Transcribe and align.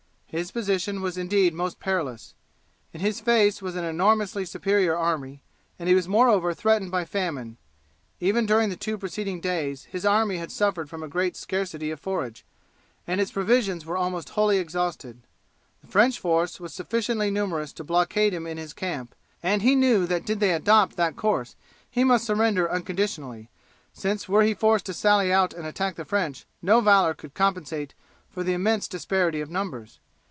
His 0.33 0.49
position 0.51 1.01
was 1.01 1.17
indeed 1.17 1.53
most 1.53 1.81
perilous. 1.81 2.35
In 2.93 3.01
his 3.01 3.19
face 3.19 3.61
was 3.61 3.75
an 3.75 3.83
enormously 3.83 4.45
superior 4.45 4.95
army, 4.95 5.43
and 5.77 5.89
he 5.89 5.93
was 5.93 6.07
moreover 6.07 6.53
threatened 6.53 6.89
by 6.89 7.03
famine; 7.03 7.57
even 8.21 8.45
during 8.45 8.69
the 8.69 8.77
two 8.77 8.97
preceding 8.97 9.41
days 9.41 9.89
his 9.91 10.05
army 10.05 10.37
had 10.37 10.49
suffered 10.49 10.89
from 10.89 11.03
a 11.03 11.09
great 11.09 11.35
scarcity 11.35 11.91
of 11.91 11.99
forage, 11.99 12.45
and 13.05 13.19
its 13.19 13.29
provisions 13.29 13.85
were 13.85 13.97
almost 13.97 14.29
wholly 14.29 14.57
exhausted. 14.57 15.23
The 15.81 15.87
French 15.91 16.17
force 16.17 16.61
was 16.61 16.73
sufficiently 16.73 17.29
numerous 17.29 17.73
to 17.73 17.83
blockade 17.83 18.33
him 18.33 18.47
in 18.47 18.55
his 18.57 18.71
camp, 18.71 19.13
and 19.43 19.61
he 19.61 19.75
knew 19.75 20.05
that 20.05 20.23
did 20.25 20.39
they 20.39 20.53
adopt 20.53 20.95
that 20.95 21.17
course 21.17 21.57
he 21.89 22.05
must 22.05 22.23
surrender 22.25 22.71
unconditionally, 22.71 23.49
since 23.91 24.29
were 24.29 24.43
he 24.43 24.53
forced 24.53 24.85
to 24.85 24.93
sally 24.93 25.29
out 25.33 25.53
and 25.53 25.67
attack 25.67 25.95
the 25.97 26.05
French 26.05 26.45
no 26.61 26.79
valour 26.79 27.13
could 27.13 27.33
compensate 27.33 27.95
for 28.29 28.45
the 28.45 28.53
immense 28.53 28.87
disparity 28.87 29.41
of 29.41 29.49
numbers. 29.49 29.99